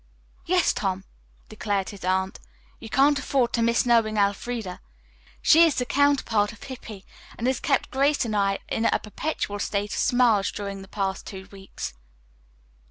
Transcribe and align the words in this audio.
"Yes, 0.47 0.73
Tom," 0.73 1.03
declared 1.47 1.89
his 1.89 2.03
aunt, 2.03 2.39
"you 2.79 2.89
can't 2.89 3.19
afford 3.19 3.53
to 3.53 3.61
miss 3.61 3.85
knowing 3.85 4.17
Elfreda. 4.17 4.81
She 5.43 5.63
is 5.63 5.75
the 5.75 5.85
counterpart 5.85 6.51
of 6.51 6.63
Hippy, 6.63 7.05
and 7.37 7.45
has 7.45 7.59
kept 7.59 7.91
Grace 7.91 8.25
and 8.25 8.35
I 8.35 8.57
in 8.67 8.85
a 8.85 8.97
perpetual 8.97 9.59
state 9.59 9.91
of 9.93 9.99
smiles 9.99 10.51
during 10.51 10.81
the 10.81 10.87
past 10.87 11.27
two 11.27 11.47
weeks." 11.51 11.93